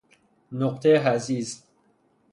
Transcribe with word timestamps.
نقطه 0.51 0.99
حضیض 0.99 1.63